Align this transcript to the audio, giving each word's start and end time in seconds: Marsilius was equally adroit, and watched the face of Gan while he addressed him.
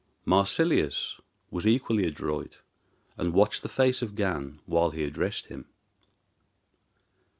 Marsilius 0.25 1.21
was 1.51 1.67
equally 1.67 2.05
adroit, 2.07 2.61
and 3.19 3.33
watched 3.35 3.61
the 3.61 3.69
face 3.69 4.01
of 4.01 4.15
Gan 4.15 4.59
while 4.65 4.89
he 4.89 5.03
addressed 5.03 5.45
him. 5.45 5.67